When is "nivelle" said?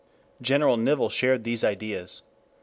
0.77-1.09